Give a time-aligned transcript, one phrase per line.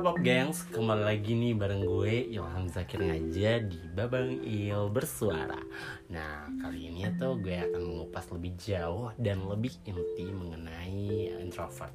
[0.00, 5.60] Halo Pop Gengs, kembali lagi nih bareng gue Ilham Zakir Ngaja di Babang Il Bersuara.
[6.08, 11.92] Nah kali ini tuh gue akan mengupas lebih jauh dan lebih inti mengenai introvert.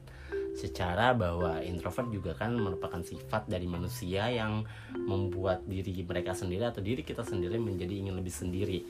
[0.53, 4.61] Secara bahwa introvert juga kan merupakan sifat dari manusia yang
[4.93, 8.85] membuat diri mereka sendiri atau diri kita sendiri menjadi ingin lebih sendiri.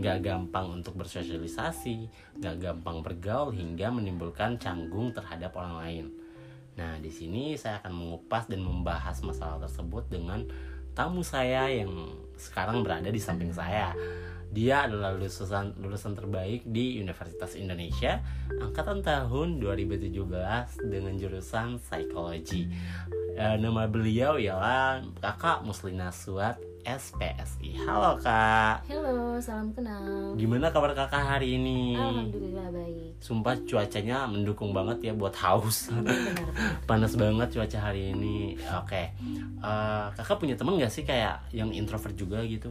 [0.00, 2.08] Gak gampang untuk bersosialisasi,
[2.40, 6.06] gak gampang bergaul hingga menimbulkan canggung terhadap orang lain
[6.76, 10.44] Nah, di sini saya akan mengupas dan membahas masalah tersebut dengan
[10.92, 11.92] tamu saya yang
[12.36, 13.96] sekarang berada di samping saya.
[14.46, 18.22] Dia adalah lulusan lulusan terbaik di Universitas Indonesia
[18.62, 20.16] angkatan tahun 2017
[20.86, 22.70] dengan jurusan psikologi.
[23.36, 27.84] E, nama beliau ialah Kakak Muslina Suat SPSI.
[27.84, 28.86] Halo Kak.
[28.88, 30.38] Halo, salam kenal.
[30.38, 31.98] Gimana kabar Kakak hari ini?
[31.98, 32.95] Alhamdulillah baik.
[33.16, 35.88] Sumpah cuacanya mendukung banget ya buat haus.
[35.90, 36.46] Benar.
[36.88, 38.54] Panas banget cuaca hari ini.
[38.76, 39.10] Oke.
[39.58, 42.70] Eh, kakak punya temen gak sih kayak yang introvert juga gitu?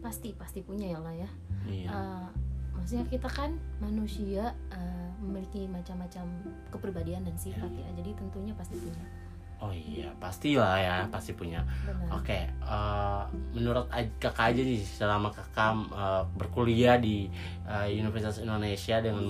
[0.00, 1.28] Pasti pasti punya ya lah ya.
[1.68, 1.88] Iya.
[1.92, 2.26] Eh,
[2.74, 6.24] maksudnya kita kan manusia eh, memiliki macam-macam
[6.72, 7.86] kepribadian dan sifat ya.
[7.94, 9.04] Jadi tentunya pasti punya.
[9.62, 11.62] Oh iya, pastilah ya, pasti punya.
[12.10, 13.22] Oke, eh,
[13.54, 17.30] menurut aj- kakak aja nih selama kakak eh, berkuliah di
[17.62, 19.22] eh, Universitas Indonesia dengan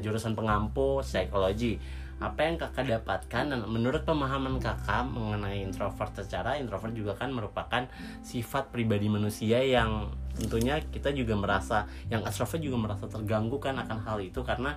[0.00, 1.76] jurusan pengampu psikologi,
[2.18, 7.86] apa yang kakak dapatkan dan menurut pemahaman kakak mengenai introvert secara introvert juga kan merupakan
[8.26, 13.98] sifat pribadi manusia yang tentunya kita juga merasa yang extrovert juga merasa terganggu kan akan
[14.02, 14.74] hal itu karena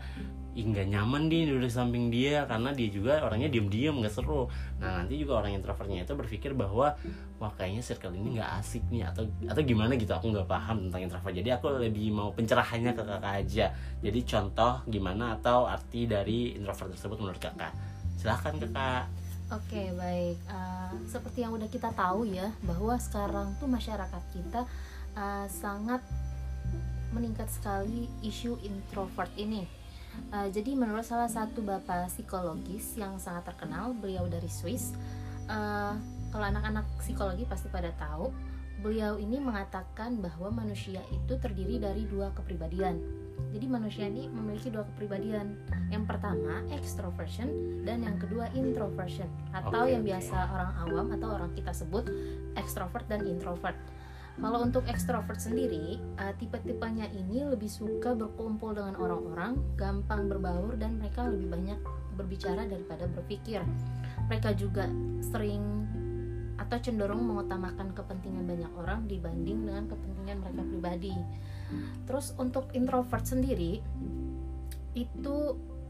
[0.52, 4.52] nggak nyaman di duduk samping dia karena dia juga orangnya diem-diem nggak seru.
[4.84, 6.96] Nah nanti juga orang introvertnya itu berpikir bahwa
[7.40, 11.02] wah kayaknya circle ini nggak asik nih atau atau gimana gitu aku nggak paham tentang
[11.08, 11.34] introvert.
[11.34, 13.66] Jadi aku lebih mau pencerahannya ke kakak aja.
[14.04, 17.72] Jadi contoh gimana atau arti dari introvert tersebut menurut kakak?
[18.20, 19.08] Silahkan kakak.
[19.52, 20.40] Oke baik.
[20.48, 24.68] Eh, seperti yang udah kita tahu ya bahwa sekarang tuh masyarakat kita
[25.16, 26.04] eh, sangat
[27.12, 29.81] meningkat sekali isu introvert ini.
[30.32, 34.96] Eh, jadi menurut salah satu bapak psikologis yang sangat terkenal, beliau dari Swiss.
[35.52, 35.94] eh,
[36.32, 38.32] kalau anak-anak psikologi pasti pada tahu,
[38.80, 42.98] beliau ini mengatakan bahwa manusia itu terdiri dari dua kepribadian.
[43.52, 45.60] Jadi manusia ini memiliki dua kepribadian.
[45.92, 47.52] Yang pertama extroversion
[47.84, 52.08] dan yang kedua introversion atau Oke, yang biasa orang awam atau orang kita sebut
[52.56, 53.76] extrovert dan introvert.
[54.40, 60.98] Kalau untuk extrovert sendiri, uh, tipe-tipenya ini lebih suka berkumpul dengan orang-orang, gampang berbaur dan
[60.98, 61.80] mereka lebih banyak
[62.16, 63.60] berbicara daripada berpikir.
[64.32, 64.88] Mereka juga
[65.20, 65.84] sering
[66.62, 71.16] atau cenderung mengutamakan kepentingan banyak orang dibanding dengan kepentingan mereka pribadi.
[72.08, 73.82] Terus untuk introvert sendiri
[74.96, 75.38] itu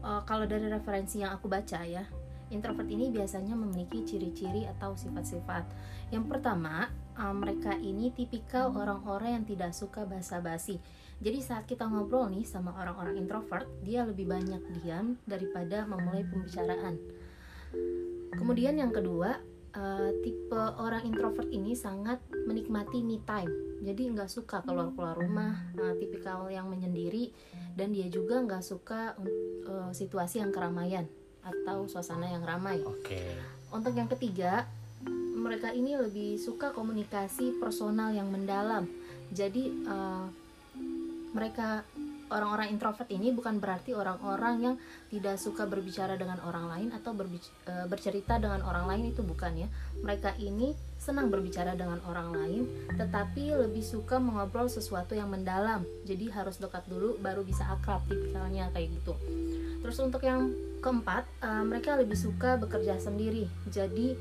[0.02, 2.02] uh, kalau dari referensi yang aku baca ya,
[2.50, 5.64] introvert ini biasanya memiliki ciri-ciri atau sifat-sifat.
[6.10, 10.80] Yang pertama, uh, mereka ini tipikal orang-orang yang tidak suka basa-basi.
[11.22, 16.98] Jadi saat kita ngobrol nih sama orang-orang introvert, dia lebih banyak diam daripada memulai pembicaraan.
[18.34, 19.38] Kemudian yang kedua,
[19.76, 22.18] uh, tipe orang introvert ini sangat
[22.48, 23.50] menikmati me time.
[23.82, 27.30] Jadi nggak suka keluar-keluar rumah, uh, tipikal yang menyendiri,
[27.78, 29.14] dan dia juga nggak suka
[29.66, 31.06] uh, situasi yang keramaian
[31.42, 32.82] atau suasana yang ramai.
[32.82, 33.22] oke
[33.74, 34.66] Untuk yang ketiga,
[35.52, 38.88] mereka ini lebih suka komunikasi personal yang mendalam.
[39.28, 40.26] Jadi eh,
[41.36, 41.84] mereka
[42.32, 44.74] orang-orang introvert ini bukan berarti orang-orang yang
[45.12, 49.52] tidak suka berbicara dengan orang lain atau berbic- eh, bercerita dengan orang lain itu bukan
[49.60, 49.68] ya.
[50.00, 52.64] Mereka ini senang berbicara dengan orang lain,
[52.96, 55.84] tetapi lebih suka mengobrol sesuatu yang mendalam.
[56.08, 59.12] Jadi harus dekat dulu baru bisa akrab tipikalnya kayak gitu.
[59.84, 60.48] Terus untuk yang
[60.80, 63.44] keempat, eh, mereka lebih suka bekerja sendiri.
[63.68, 64.16] Jadi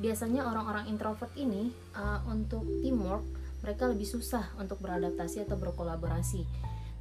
[0.00, 3.22] biasanya orang-orang introvert ini eh, untuk teamwork
[3.60, 6.42] mereka lebih susah untuk beradaptasi atau berkolaborasi.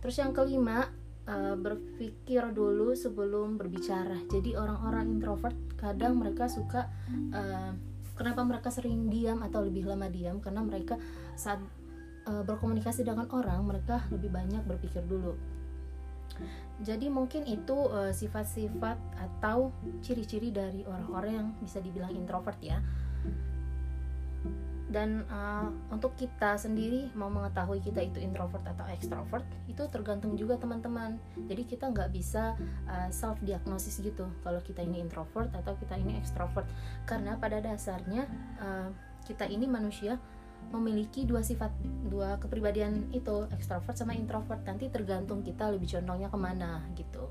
[0.04, 0.92] Terus yang kelima,
[1.28, 4.20] eh, berpikir dulu sebelum berbicara.
[4.28, 7.72] Jadi orang-orang introvert kadang mereka suka eh,
[8.20, 11.00] kenapa mereka sering diam atau lebih lama diam karena mereka
[11.40, 11.64] saat
[12.28, 15.59] eh, berkomunikasi dengan orang mereka lebih banyak berpikir dulu.
[16.80, 22.80] Jadi mungkin itu eh, sifat-sifat atau ciri-ciri dari orang-orang yang bisa dibilang introvert ya.
[24.90, 30.56] Dan eh, untuk kita sendiri mau mengetahui kita itu introvert atau extrovert itu tergantung juga
[30.56, 31.20] teman-teman.
[31.46, 32.56] Jadi kita nggak bisa
[33.12, 36.66] self diagnosis gitu kalau kita ini introvert atau kita ini extrovert
[37.04, 38.24] karena pada dasarnya
[38.64, 38.90] eh,
[39.28, 40.18] kita ini manusia
[40.70, 41.74] memiliki dua sifat
[42.08, 44.62] dua kepribadian itu extrovert sama introvert.
[44.64, 47.26] Nanti tergantung kita lebih condongnya ke mana gitu.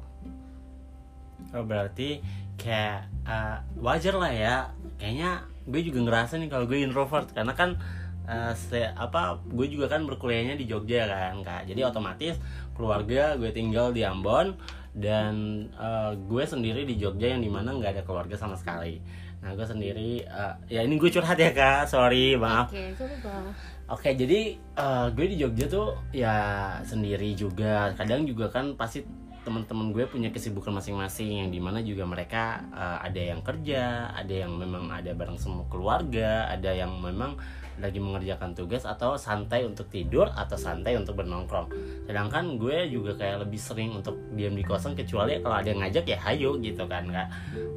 [1.55, 2.19] Oh, berarti
[2.59, 4.57] kayak uh, wajar lah ya.
[4.99, 7.31] Kayaknya gue juga ngerasa nih kalau gue introvert.
[7.31, 7.79] Karena kan
[8.27, 11.71] uh, se- apa gue juga kan berkuliahnya di Jogja kan kak.
[11.71, 12.37] Jadi otomatis
[12.75, 14.59] keluarga gue tinggal di Ambon
[14.97, 19.01] dan uh, gue sendiri di Jogja yang di mana nggak ada keluarga sama sekali
[19.39, 23.55] nah gue sendiri uh, ya ini gue curhat ya kak sorry maaf Oke, coba.
[23.89, 26.37] Oke, jadi eh, gue di Jogja tuh ya
[26.85, 27.89] sendiri juga.
[27.97, 29.01] Kadang juga kan pasti
[29.49, 34.29] teman-teman gue punya kesibukan masing-masing yang di mana juga mereka eh, ada yang kerja, ada
[34.45, 37.41] yang memang ada bareng semua keluarga, ada yang memang
[37.79, 41.71] lagi mengerjakan tugas atau santai untuk tidur atau santai untuk bernongkrong.
[42.05, 46.05] Sedangkan gue juga kayak lebih sering untuk diam di kosan kecuali kalau ada yang ngajak
[46.07, 47.29] ya hayo gitu kan kak.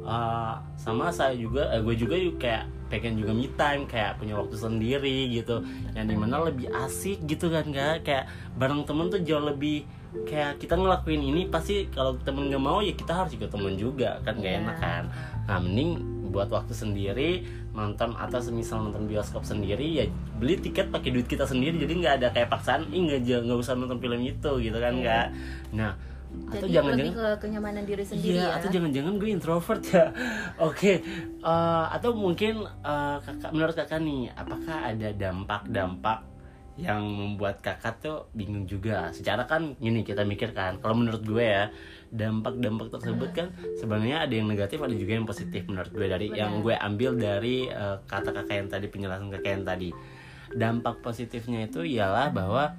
[0.02, 4.36] Eh, sama saya juga, eh, gue juga yuk kayak pengen juga me time kayak punya
[4.36, 5.64] waktu sendiri gitu
[5.96, 8.28] yang di mana lebih asik gitu kan kak kayak
[8.60, 9.88] bareng temen tuh jauh lebih
[10.28, 14.20] kayak kita ngelakuin ini pasti kalau temen nggak mau ya kita harus ikut temen juga
[14.20, 14.60] kan gak Iya.
[14.60, 15.02] enak kan
[15.48, 15.96] nah mending
[16.32, 17.44] buat waktu sendiri
[17.76, 20.04] nonton atau semisal nonton bioskop sendiri ya
[20.40, 23.76] beli tiket pakai duit kita sendiri jadi nggak ada kayak paksaan ih nggak nggak usah
[23.76, 25.04] nonton film itu gitu kan Iya.
[25.04, 25.26] kak
[25.76, 25.92] nah
[26.48, 28.56] atau Jadi jangan-jangan lebih ke kenyamanan diri sendiri Iya, ya.
[28.56, 30.04] atau jangan-jangan gue introvert ya.
[30.68, 30.92] Oke,
[31.44, 36.24] eh, atau mungkin eh, kakak, menurut kakak nih, apakah ada dampak-dampak
[36.80, 39.12] yang membuat kakak tuh bingung juga?
[39.12, 41.68] Secara kan gini kita mikir kan, kalau menurut gue ya,
[42.12, 43.46] dampak-dampak tersebut kan
[43.80, 47.66] sebenarnya ada yang negatif, ada juga yang positif menurut gue dari yang gue ambil dari
[47.66, 49.90] eh, kata kakak yang tadi penjelasan kakak yang tadi.
[50.52, 52.76] Dampak positifnya itu ialah bahwa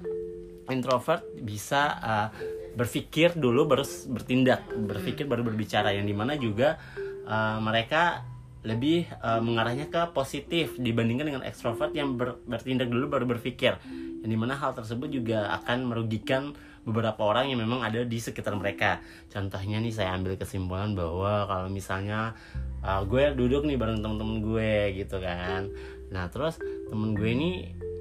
[0.70, 2.28] introvert bisa uh,
[2.74, 6.80] berpikir dulu baru bertindak berpikir baru berbicara yang di mana juga
[7.28, 8.24] uh, mereka
[8.64, 13.76] lebih uh, mengarahnya ke positif dibandingkan dengan ekstrovert yang ber- bertindak dulu baru berpikir
[14.24, 19.00] di mana hal tersebut juga akan merugikan beberapa orang yang memang ada di sekitar mereka.
[19.32, 22.36] Contohnya nih saya ambil kesimpulan bahwa kalau misalnya
[22.84, 24.72] uh, gue duduk nih bareng temen-temen gue
[25.04, 25.72] gitu kan.
[26.12, 26.60] Nah terus
[26.92, 27.50] temen gue ini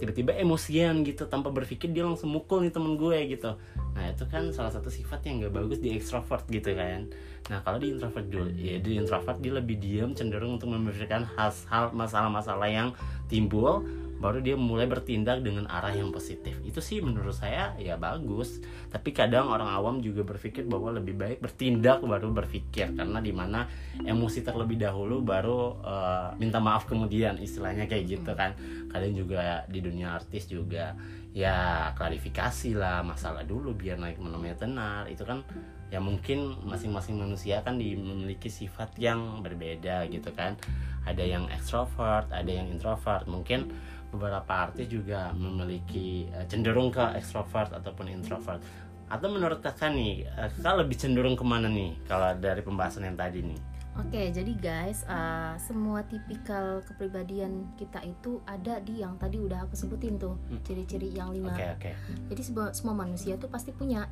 [0.04, 3.56] tiba-tiba emosian gitu tanpa berpikir dia langsung mukul nih temen gue gitu.
[3.96, 7.08] Nah itu kan salah satu sifat yang gak bagus di extrovert gitu kan.
[7.48, 11.96] Nah kalau di introvert dulu ya di introvert dia lebih diam cenderung untuk memikirkan hal-hal
[11.96, 12.92] masalah-masalah yang
[13.31, 13.88] timbul
[14.24, 16.56] baru dia mulai bertindak dengan arah yang positif.
[16.64, 18.64] Itu sih menurut saya ya bagus.
[18.88, 22.96] Tapi kadang orang awam juga berpikir bahwa lebih baik bertindak baru berpikir.
[22.96, 23.68] Karena di mana
[24.00, 28.56] emosi terlebih dahulu baru eh, minta maaf kemudian istilahnya kayak gitu kan.
[28.88, 30.96] Kadang juga di dunia artis juga
[31.36, 35.12] ya klarifikasi lah masalah dulu biar naik menemui tenar.
[35.12, 35.44] Itu kan
[35.92, 40.56] ya mungkin masing-masing manusia kan memiliki sifat yang berbeda gitu kan.
[41.04, 43.28] Ada yang extrovert ada yang introvert.
[43.28, 43.68] Mungkin
[44.13, 48.62] beberapa artis juga memiliki eh, cenderung ke extrovert ataupun introvert
[49.10, 53.18] atau menurut kakak nih eh, kakak lebih cenderung ke mana nih kalau dari pembahasan yang
[53.18, 53.60] tadi nih
[53.94, 59.77] Oke, jadi guys, uh, semua tipikal kepribadian kita itu ada di yang tadi udah aku
[59.77, 60.57] sebutin tuh, Hmm.
[60.66, 61.54] ciri-ciri yang lima.
[61.54, 61.92] oke oke
[62.33, 64.09] Jadi semua, semua manusia tuh pasti punya.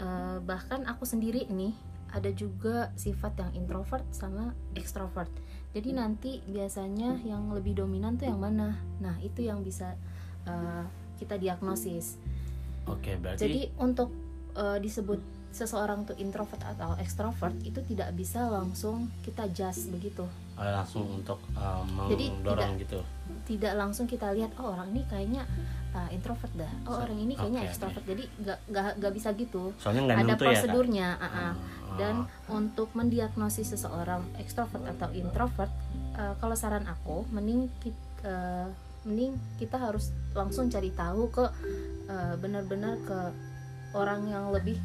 [0.00, 1.76] Uh, bahkan aku sendiri nih
[2.16, 5.28] ada juga sifat yang introvert sama extrovert.
[5.76, 8.80] Jadi nanti biasanya yang lebih dominan tuh yang mana?
[8.96, 9.92] Nah itu yang bisa
[10.48, 10.88] uh,
[11.20, 12.16] kita diagnosis.
[12.88, 14.08] oke berarti Jadi untuk
[14.56, 15.20] uh, disebut
[15.52, 20.24] seseorang tuh introvert atau extrovert itu tidak bisa langsung kita judge begitu.
[20.58, 21.82] Eh, langsung untuk eh,
[22.12, 22.98] Jadi mendorong gitu
[23.46, 25.42] Tidak langsung kita lihat oh orang ini kayaknya
[25.96, 26.72] uh, introvert dah.
[26.84, 28.04] Oh orang ini kayaknya Oke, extrovert.
[28.04, 29.72] Jadi nggak nggak nggak bisa gitu.
[29.80, 31.08] soalnya nggak Ada ya prosedurnya.
[31.16, 31.52] ah, ah.
[31.56, 32.14] Oh, Dan
[32.52, 35.72] untuk mendiagnosis seseorang extrovert atau introvert,
[36.20, 38.68] uh, kalau saran aku mending kita,
[39.06, 41.44] mending kita harus langsung cari tahu ke
[42.10, 43.18] uh, benar-benar ke
[43.96, 44.76] orang yang lebih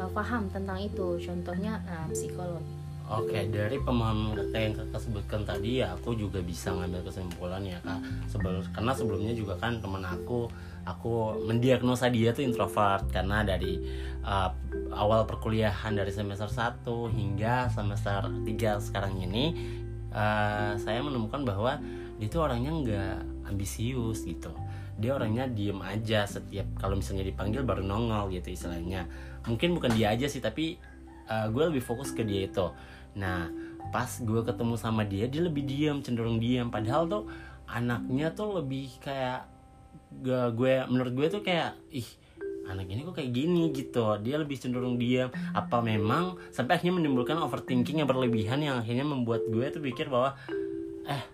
[0.00, 1.20] uh, paham tentang itu.
[1.22, 2.64] Contohnya uh, psikolog.
[3.08, 7.80] Oke, dari pemahaman kakak yang kakak sebutkan tadi ya aku juga bisa ngambil kesimpulan ya
[7.80, 8.04] kak.
[8.28, 10.52] Sebelum karena sebelumnya juga kan teman aku,
[10.84, 13.80] aku mendiagnosa dia tuh introvert karena dari
[14.28, 14.52] uh,
[14.92, 16.84] awal perkuliahan dari semester 1
[17.16, 19.56] hingga semester 3 sekarang ini
[20.12, 21.80] uh, saya menemukan bahwa
[22.20, 23.16] dia tuh orangnya nggak
[23.48, 24.52] ambisius gitu.
[25.00, 29.08] Dia orangnya diem aja setiap kalau misalnya dipanggil baru nongol gitu istilahnya.
[29.48, 30.76] Mungkin bukan dia aja sih tapi
[31.30, 32.68] uh, gue lebih fokus ke dia itu.
[33.18, 33.50] Nah,
[33.90, 36.70] pas gue ketemu sama dia, dia lebih diam, cenderung diam.
[36.70, 37.24] Padahal tuh
[37.66, 39.44] anaknya tuh lebih kayak
[40.22, 42.06] gak gue, menurut gue tuh kayak ih
[42.68, 44.04] anak ini kok kayak gini gitu.
[44.20, 45.32] Dia lebih cenderung diam.
[45.56, 50.36] Apa memang sampai akhirnya menimbulkan overthinking yang berlebihan yang akhirnya membuat gue tuh pikir bahwa
[51.08, 51.24] eh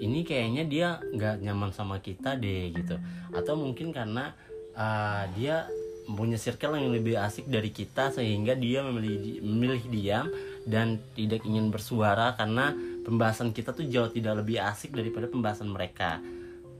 [0.00, 2.96] ini kayaknya dia nggak nyaman sama kita deh gitu.
[3.36, 4.32] Atau mungkin karena
[4.72, 5.68] uh, dia
[6.08, 10.26] punya circle yang lebih asik dari kita sehingga dia memilih memilih diam
[10.64, 12.72] dan tidak ingin bersuara karena
[13.04, 16.20] pembahasan kita tuh jauh tidak lebih asik daripada pembahasan mereka.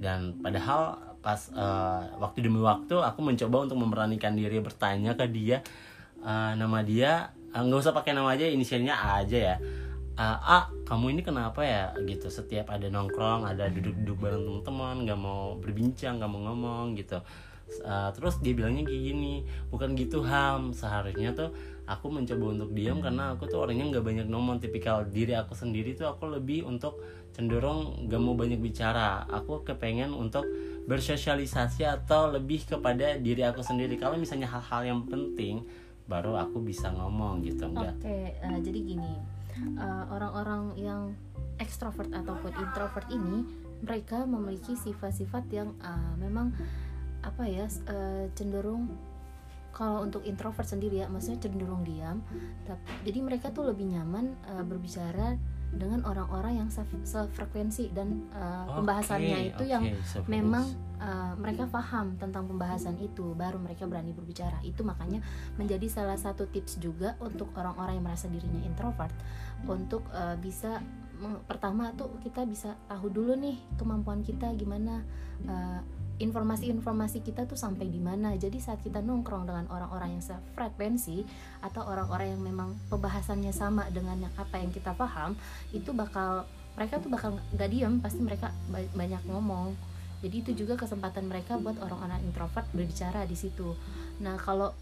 [0.01, 5.61] Dan padahal pas uh, waktu demi waktu aku mencoba untuk memberanikan diri bertanya ke dia
[6.23, 9.57] uh, nama dia nggak uh, usah pakai nama aja inisialnya A aja ya.
[10.19, 10.59] Uh, A
[10.89, 11.93] kamu ini kenapa ya?
[12.01, 17.21] Gitu setiap ada nongkrong ada duduk-duduk bareng teman-teman nggak mau berbincang nggak mau ngomong gitu
[17.85, 19.35] uh, terus dia bilangnya kayak gini
[19.69, 20.73] bukan gitu ham.
[20.73, 21.51] Seharusnya tuh
[21.89, 24.59] aku mencoba untuk diam karena aku tuh orangnya nggak banyak ngomong.
[24.61, 27.01] Tipikal diri aku sendiri tuh aku lebih untuk
[27.37, 29.29] cenderung gak mau banyak bicara.
[29.31, 30.43] Aku kepengen untuk
[30.89, 33.95] bersosialisasi atau lebih kepada diri aku sendiri.
[34.01, 35.63] Kalau misalnya hal-hal yang penting
[36.09, 39.13] baru aku bisa ngomong gitu enggak oke okay, uh, eh, jadi gini
[39.77, 41.03] uh, orang-orang yang
[41.61, 43.45] ekstrovert ataupun introvert ini
[43.85, 46.51] mereka memiliki sifat-sifat yang uh, memang
[47.23, 48.91] apa ya uh, cenderung
[49.75, 52.19] kalau untuk introvert sendiri ya maksudnya cenderung diam
[52.67, 56.69] tapi jadi mereka tuh lebih nyaman uh, berbicara dengan orang-orang yang
[57.05, 59.85] sefrekuensi dan uh, okay, pembahasannya itu okay, yang
[60.25, 60.65] memang
[60.97, 64.65] uh, mereka paham tentang pembahasan itu baru mereka berani berbicara.
[64.65, 65.21] Itu makanya
[65.61, 69.13] menjadi salah satu tips juga untuk orang-orang yang merasa dirinya introvert
[69.69, 70.81] untuk uh, bisa
[71.51, 75.03] pertama tuh kita bisa tahu dulu nih kemampuan kita gimana
[75.51, 75.83] uh,
[76.19, 78.35] informasi-informasi kita tuh sampai di mana.
[78.35, 81.23] Jadi saat kita nongkrong dengan orang-orang yang sefrekuensi
[81.63, 85.39] atau orang-orang yang memang pembahasannya sama dengan yang apa yang kita paham,
[85.71, 86.47] itu bakal
[86.79, 89.75] mereka tuh bakal nggak diem, pasti mereka banyak ngomong.
[90.19, 93.79] Jadi itu juga kesempatan mereka buat orang-orang introvert berbicara di situ.
[94.19, 94.75] Nah kalau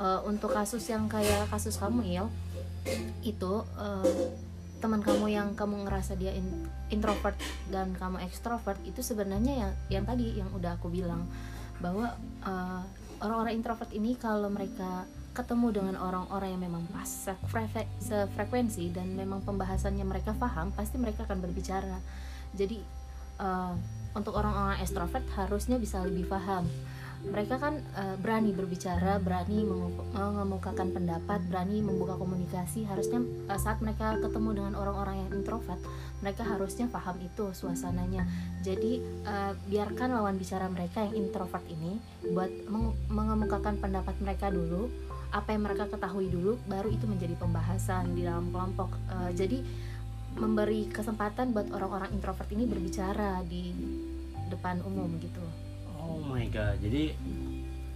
[0.00, 2.26] uh, untuk kasus yang kayak kasus kamu Il,
[3.20, 4.04] itu uh,
[4.82, 7.38] teman kamu yang kamu ngerasa dia in, introvert
[7.70, 11.30] dan kamu ekstrovert itu sebenarnya yang yang tadi yang udah aku bilang
[11.78, 12.10] bahwa
[12.42, 12.82] eh,
[13.22, 20.04] orang-orang introvert ini kalau mereka ketemu dengan orang-orang yang memang pas sefrekuensi dan memang pembahasannya
[20.04, 22.04] mereka paham pasti mereka akan berbicara.
[22.52, 22.84] Jadi
[23.40, 23.72] uh,
[24.12, 26.68] untuk orang-orang ekstrovert harusnya bisa lebih paham
[27.22, 29.62] mereka kan uh, berani berbicara, berani
[30.10, 32.82] mengemukakan pendapat, berani membuka komunikasi.
[32.82, 35.78] Harusnya uh, saat mereka ketemu dengan orang-orang yang introvert,
[36.18, 38.26] mereka harusnya paham itu suasananya.
[38.66, 42.02] Jadi uh, biarkan lawan bicara mereka yang introvert ini
[42.34, 44.90] buat meng mengemukakan pendapat mereka dulu,
[45.30, 48.98] apa yang mereka ketahui dulu, baru itu menjadi pembahasan di dalam kelompok.
[49.06, 49.62] Uh, jadi
[50.32, 53.68] memberi kesempatan buat orang-orang introvert ini berbicara di
[54.48, 55.44] depan umum gitu
[56.52, 57.16] jadi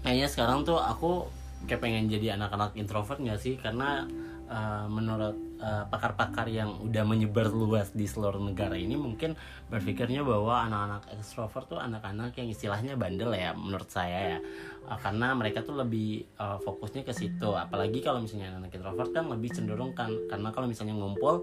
[0.01, 1.29] kayaknya sekarang tuh aku
[1.67, 3.59] kayak pengen jadi anak-anak introvert gak sih?
[3.59, 4.07] Karena
[4.47, 9.33] uh, menurut eh, pakar-pakar yang udah menyebar luas di seluruh negara ini mungkin
[9.73, 14.39] berpikirnya bahwa anak-anak ekstrovert tuh anak-anak yang istilahnya bandel ya menurut saya ya.
[14.87, 17.51] Uh, karena mereka tuh lebih uh, fokusnya ke situ.
[17.57, 21.43] Apalagi kalau misalnya anak introvert kan lebih cenderung kan karena kalau misalnya ngumpul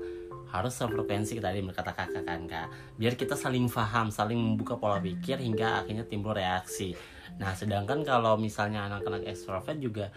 [0.53, 2.69] harus sefrekuensi tadi berkata kakak kan kak.
[3.01, 6.93] Biar kita saling paham saling membuka pola pikir hingga akhirnya timbul reaksi.
[7.41, 10.13] Nah sedangkan kalau misalnya anak-anak ekstrovert juga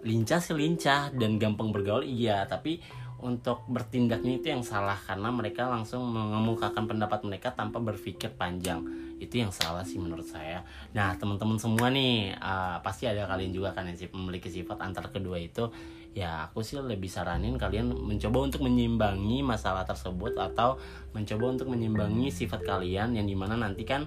[0.00, 2.48] lincah sih lincah dan gampang bergaul iya.
[2.48, 2.80] Tapi
[3.20, 8.80] untuk bertindaknya itu yang salah karena mereka langsung mengemukakan pendapat mereka tanpa berpikir panjang.
[9.20, 10.64] Itu yang salah sih menurut saya.
[10.96, 15.36] Nah teman-teman semua nih uh, pasti ada kalian juga kan yang memiliki sifat antar kedua
[15.36, 15.68] itu
[16.14, 20.78] ya aku sih lebih saranin kalian mencoba untuk menyimbangi masalah tersebut atau
[21.10, 24.06] mencoba untuk menyimbangi sifat kalian yang di mana nanti kan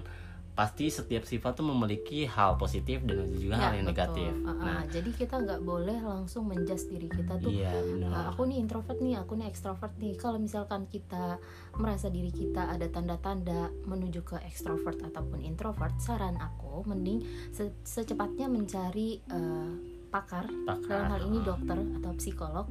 [0.58, 3.94] pasti setiap sifat tuh memiliki hal positif dan juga ya, hal yang betul.
[3.94, 4.32] negatif.
[4.42, 7.54] Uh, uh, nah, jadi kita nggak boleh langsung menjudge diri kita tuh.
[7.54, 10.18] Iya, Uh, aku nih introvert nih, aku nih extrovert nih.
[10.18, 11.38] Kalau misalkan kita
[11.78, 17.22] merasa diri kita ada tanda-tanda menuju ke extrovert ataupun introvert, saran aku mending
[17.54, 22.66] se secepatnya mencari uh, pakar, pakar dalam hal ini dokter atau psikolog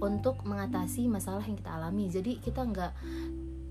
[0.00, 2.12] untuk mengatasi masalah yang kita alami.
[2.12, 2.92] Jadi kita nggak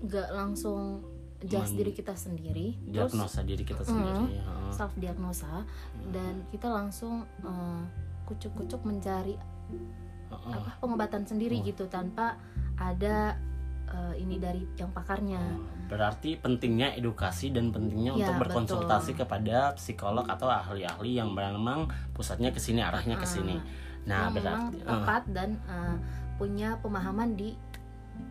[0.02, 1.06] nggak langsung
[1.46, 4.44] just diri kita sendiri diagnosa terus, diri kita sendiri mm, ya.
[4.70, 6.10] self diagnosa hmm.
[6.14, 7.82] dan kita langsung uh,
[8.30, 9.34] kucuk-kucuk mencari
[10.30, 10.54] uh, uh.
[10.54, 11.64] apa pengobatan sendiri uh.
[11.66, 12.38] gitu tanpa
[12.78, 13.34] ada
[13.92, 15.40] uh, ini dari yang pakarnya
[15.86, 19.20] berarti pentingnya edukasi dan pentingnya ya, untuk berkonsultasi betul.
[19.24, 23.60] kepada psikolog atau ahli-ahli yang memang pusatnya ke sini arahnya ke sini
[24.08, 25.32] nah yang berarti tepat uh.
[25.32, 25.96] dan uh,
[26.40, 27.54] punya pemahaman di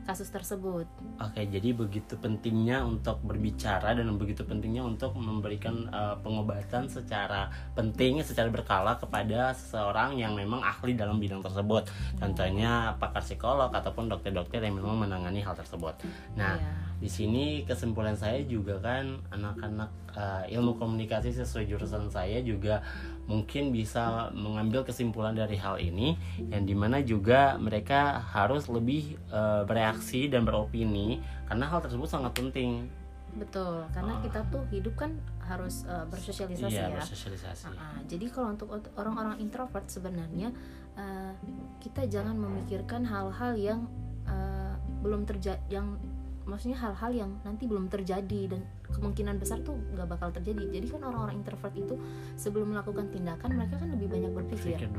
[0.06, 0.90] kasus tersebut.
[1.22, 8.20] Oke, jadi begitu pentingnya untuk berbicara dan begitu pentingnya untuk memberikan uh, pengobatan secara penting,
[8.26, 11.88] secara berkala kepada seseorang yang memang ahli dalam bidang tersebut.
[12.18, 15.96] Contohnya pakar psikolog ataupun dokter-dokter yang memang menangani hal tersebut.
[16.34, 22.46] Nah, yeah di sini kesimpulan saya juga kan anak-anak uh, ilmu komunikasi sesuai jurusan saya
[22.46, 22.86] juga
[23.26, 26.14] mungkin bisa mengambil kesimpulan dari hal ini
[26.54, 31.18] yang di mana juga mereka harus lebih uh, bereaksi dan beropini
[31.50, 32.86] karena hal tersebut sangat penting.
[33.34, 37.02] Betul karena uh, kita tuh hidup kan harus uh, bersosialisasi iya, ya.
[37.02, 37.66] bersosialisasi.
[37.66, 40.54] Uh, uh, jadi kalau untuk orang-orang introvert sebenarnya
[40.94, 41.34] uh,
[41.82, 43.90] kita jangan memikirkan hal-hal yang
[44.30, 45.98] uh, belum terjadi yang
[46.46, 50.80] maksudnya hal-hal yang nanti belum terjadi dan kemungkinan besar tuh nggak bakal terjadi.
[50.80, 51.96] Jadi kan orang-orang introvert itu
[52.36, 54.90] sebelum melakukan tindakan mereka kan lebih banyak berpikir.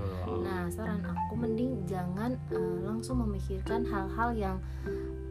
[0.43, 4.57] Nah saran aku mending jangan uh, langsung memikirkan hal-hal yang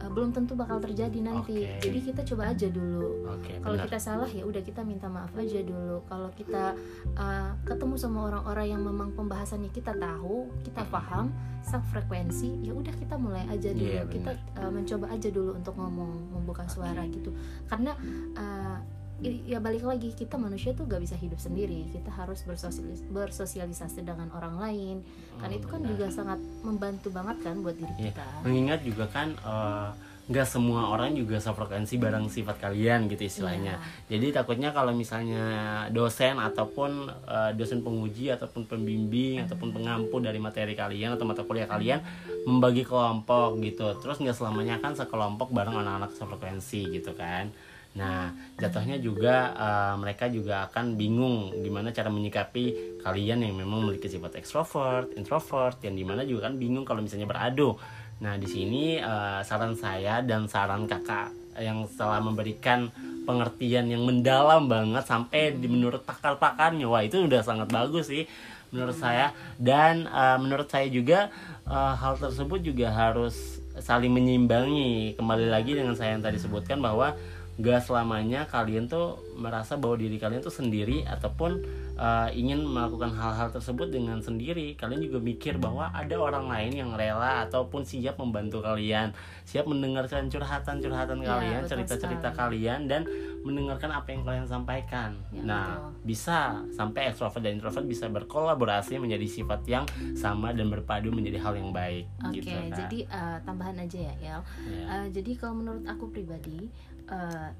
[0.02, 1.62] uh, belum tentu bakal terjadi nanti.
[1.62, 1.78] Okay.
[1.78, 3.30] jadi kita coba aja dulu.
[3.38, 6.02] Okay, kalau kita salah ya udah kita minta maaf aja dulu.
[6.10, 6.74] Kalau kita
[7.14, 11.30] uh, ketemu sama orang-orang yang memang pembahasannya kita tahu kita paham
[11.62, 13.86] frekuensi ya udah kita mulai aja dulu.
[13.86, 17.22] Yeah, kita uh, mencoba aja dulu untuk ngomong membuka suara okay.
[17.22, 17.30] gitu.
[17.70, 17.94] Karena
[18.34, 18.78] uh,
[19.22, 24.28] ya balik lagi kita manusia tuh gak bisa hidup sendiri kita harus bersosialis bersosialisasi dengan
[24.34, 24.96] orang lain
[25.38, 28.10] kan itu kan juga sangat membantu banget kan buat diri yeah.
[28.10, 33.82] kita mengingat juga kan uh, nggak semua orang juga sefrekuensi bareng sifat kalian gitu istilahnya.
[34.06, 34.16] Yeah.
[34.16, 35.42] Jadi takutnya kalau misalnya
[35.90, 41.66] dosen ataupun uh, dosen penguji ataupun pembimbing ataupun pengampu dari materi kalian atau mata kuliah
[41.66, 42.06] kalian
[42.46, 43.98] membagi kelompok gitu.
[43.98, 47.50] Terus nggak selamanya kan sekelompok bareng anak-anak sefrekuensi gitu kan.
[47.92, 54.08] Nah, jatuhnya juga uh, mereka juga akan bingung gimana cara menyikapi kalian yang memang memiliki
[54.08, 57.76] sifat ekstrovert, introvert, yang di mana juga kan bingung kalau misalnya beradu
[58.22, 62.86] Nah, di sini uh, saran saya dan saran kakak yang telah memberikan
[63.26, 68.30] pengertian yang mendalam banget sampai di menurut pakar-pakarnya, wah itu udah sangat bagus sih
[68.70, 69.34] menurut saya.
[69.58, 71.34] Dan uh, menurut saya juga
[71.66, 75.18] uh, hal tersebut juga harus saling menyimbangi.
[75.18, 77.18] Kembali lagi dengan saya yang tadi sebutkan bahwa
[77.60, 81.60] gak selamanya kalian tuh merasa bahwa diri kalian tuh sendiri ataupun
[82.00, 86.90] uh, ingin melakukan hal-hal tersebut dengan sendiri kalian juga mikir bahwa ada orang lain yang
[86.96, 89.12] rela ataupun siap membantu kalian
[89.44, 93.04] siap mendengarkan curhatan-curhatan ya, kalian cerita-cerita kalian dan
[93.42, 96.08] mendengarkan apa yang kalian sampaikan ya, nah betul.
[96.08, 99.84] bisa sampai extrovert dan introvert bisa berkolaborasi menjadi sifat yang
[100.16, 102.78] sama dan berpadu menjadi hal yang baik oke okay, gitu, kan?
[102.86, 104.40] jadi uh, tambahan aja ya El ya.
[104.88, 106.70] Uh, jadi kalau menurut aku pribadi
[107.12, 107.50] uh,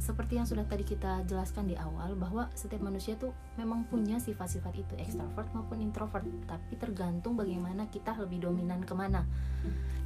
[0.00, 4.72] seperti yang sudah tadi kita jelaskan di awal bahwa setiap manusia tuh memang punya sifat-sifat
[4.80, 6.24] itu ekstrovert maupun introvert.
[6.48, 9.28] Tapi tergantung bagaimana kita lebih dominan ke mana.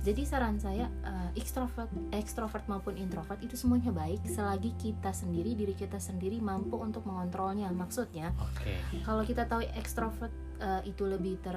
[0.04, 5.72] Jadi saran saya uh, ekstrovert ekstrovert maupun introvert itu semuanya baik selagi kita sendiri diri
[5.72, 7.70] kita sendiri mampu untuk mengontrolnya.
[7.72, 8.76] Maksudnya okay.
[9.06, 11.56] kalau kita tahu ekstrovert uh, itu lebih ter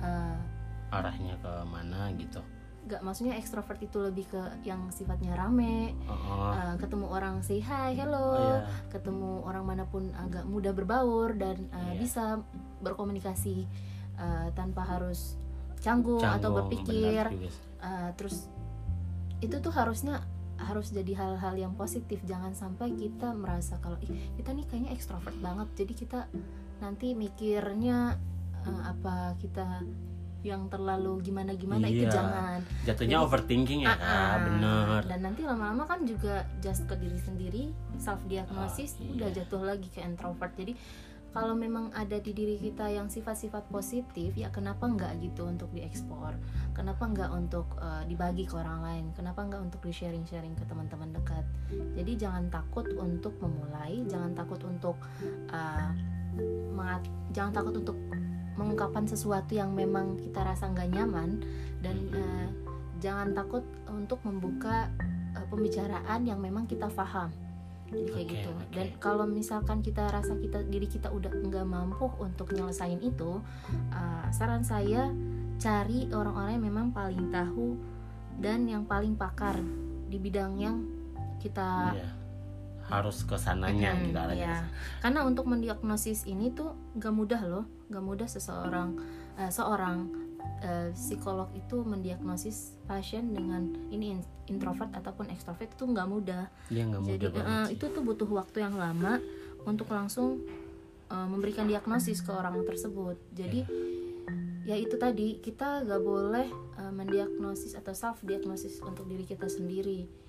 [0.00, 0.36] uh,
[0.90, 2.42] arahnya ke mana gitu
[2.84, 8.36] gak maksudnya ekstrovert itu lebih ke yang sifatnya rame uh, ketemu orang say hi hello
[8.36, 8.68] oh, yeah.
[8.92, 11.96] ketemu orang mana pun agak mudah berbaur dan uh, yeah.
[11.96, 12.24] bisa
[12.84, 13.64] berkomunikasi
[14.20, 15.40] uh, tanpa harus
[15.80, 17.24] canggung, canggung atau berpikir
[17.80, 18.52] uh, terus
[19.40, 22.22] itu tuh harusnya harus jadi hal-hal yang positif.
[22.24, 25.68] Jangan sampai kita merasa kalau ih kita nih kayaknya ekstrovert banget.
[25.84, 26.20] Jadi kita
[26.78, 28.16] nanti mikirnya
[28.64, 29.82] uh, apa kita
[30.44, 32.04] yang terlalu gimana gimana iya.
[32.04, 32.60] itu jangan.
[32.84, 35.00] Jatuhnya jadi, overthinking ya uh, uh, bener.
[35.08, 37.62] Dan nanti lama-lama kan juga just ke diri sendiri
[37.96, 39.10] self diagnosis oh, iya.
[39.16, 40.52] udah jatuh lagi ke introvert.
[40.54, 40.76] Jadi
[41.34, 46.38] kalau memang ada di diri kita yang sifat-sifat positif ya kenapa nggak gitu untuk diekspor
[46.78, 49.04] kenapa nggak untuk uh, dibagi ke orang lain?
[49.18, 51.42] Kenapa nggak untuk di sharing sharing ke teman-teman dekat?
[51.98, 54.94] Jadi jangan takut untuk memulai jangan takut untuk
[55.50, 55.90] uh,
[57.34, 57.98] jangan takut untuk
[58.54, 61.42] mengungkapkan sesuatu yang memang kita rasa nggak nyaman
[61.82, 62.48] dan uh,
[63.02, 64.88] jangan takut untuk membuka
[65.34, 67.30] uh, pembicaraan yang memang kita paham
[67.92, 68.50] jadi kayak okay, gitu.
[68.50, 68.68] okay.
[68.72, 73.38] dan kalau misalkan kita rasa kita diri kita udah nggak mampu untuk nyelesain itu
[73.92, 75.12] uh, saran saya
[75.60, 77.78] cari orang-orang yang memang paling tahu
[78.40, 79.60] dan yang paling pakar
[80.10, 80.76] di bidang yang
[81.38, 82.23] kita yeah
[82.88, 84.64] harus ke sananya hmm, gitu ya.
[85.00, 89.00] Karena untuk mendiagnosis ini tuh gak mudah loh, gak mudah seseorang
[89.40, 90.12] uh, seorang
[90.60, 94.20] uh, psikolog itu mendiagnosis pasien dengan ini
[94.52, 96.44] introvert ataupun ekstrovert itu nggak mudah.
[96.68, 99.16] Ya, gak Jadi uh, itu tuh butuh waktu yang lama
[99.64, 100.44] untuk langsung
[101.08, 103.16] uh, memberikan diagnosis ke orang tersebut.
[103.32, 103.64] Jadi
[104.68, 109.48] ya, ya itu tadi kita gak boleh uh, mendiagnosis atau self diagnosis untuk diri kita
[109.48, 110.23] sendiri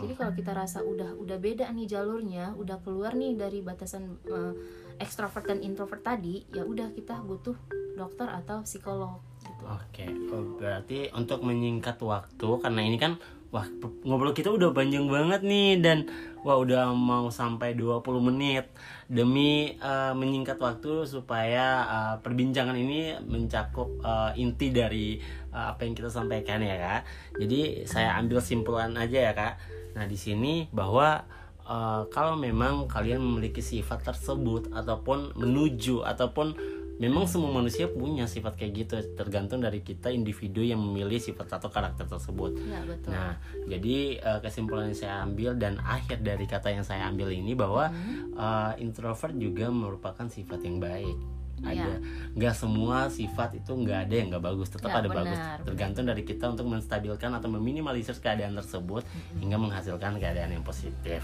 [0.00, 4.52] jadi kalau kita rasa udah udah beda nih jalurnya, udah keluar nih dari batasan uh,
[4.96, 7.56] ekstrovert dan introvert tadi, ya udah kita butuh
[7.96, 9.20] dokter atau psikolog.
[9.44, 9.64] Gitu.
[9.68, 10.10] Oke, okay.
[10.32, 13.66] oh, berarti untuk menyingkat waktu karena ini kan wah
[14.06, 16.06] ngobrol kita udah panjang banget nih dan
[16.46, 18.70] wah udah mau sampai 20 menit.
[19.10, 25.18] Demi uh, menyingkat waktu supaya uh, perbincangan ini mencakup uh, inti dari
[25.50, 27.02] uh, apa yang kita sampaikan ya kak.
[27.42, 29.58] Jadi saya ambil simpulan aja ya kak.
[29.98, 31.26] Nah di sini bahwa
[31.70, 36.58] uh, kalau memang kalian memiliki sifat tersebut ataupun menuju ataupun
[36.98, 41.72] memang semua manusia punya sifat kayak gitu tergantung dari kita individu yang memilih sifat atau
[41.72, 43.08] karakter tersebut Ya, betul.
[43.08, 47.54] nah jadi uh, kesimpulan yang saya ambil dan akhir dari kata yang saya ambil ini
[47.54, 48.36] bahwa Hmm.
[48.36, 51.16] uh, introvert juga merupakan sifat yang baik
[51.60, 51.76] Ya.
[51.76, 52.00] ada
[52.32, 55.58] nggak semua sifat itu nggak ada yang nggak bagus tetap Ya, ada benar, bagus benar.
[55.62, 59.04] tergantung dari kita untuk menstabilkan atau meminimalisir keadaan tersebut
[59.36, 61.20] hingga menghasilkan keadaan yang positif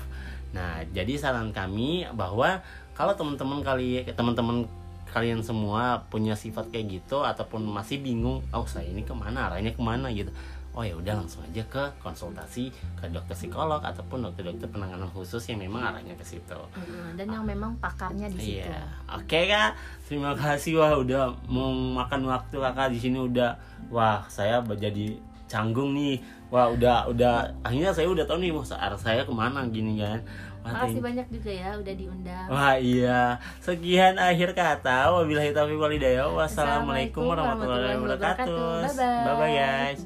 [0.57, 2.64] nah jadi saran kami bahwa
[2.97, 4.64] kalau teman-teman kali teman-teman
[5.16, 9.49] kalian semua punya sifat kayak gitu ataupun masih bingung oh saya ini ke mana?
[9.49, 10.12] Arahnya ke mana?
[10.12, 10.29] gitu.
[10.77, 12.69] Oh ya udah langsung aja ke konsultasi
[13.01, 16.61] ke dokter psikolog ataupun dokter-dokter penanganan khusus yang memang arahnya ke situ.
[17.16, 18.69] Dan yang memang pakarnya di situ.
[18.69, 19.73] Iya, oke kak.
[20.05, 20.77] Terima kasih.
[20.77, 23.57] Wah udah mau makan waktu kakak di sini udah.
[23.88, 25.16] Wah saya jadi
[25.49, 26.21] canggung nih.
[26.53, 27.57] Wah udah udah.
[27.64, 29.64] Akhirnya saya udah tahu nih mau arah saya ke mana?
[29.73, 30.21] gini kan.
[30.66, 35.14] Makasih banyak juga ya udah diundang Wah iya, sekian akhir kata.
[35.14, 36.26] Wabillahi taufiq wal hidayah.
[36.31, 38.90] Wassalamualaikum warahmatullahi wabarakatuh.
[38.90, 39.24] Bye-bye.
[39.26, 40.00] Bye bye guys.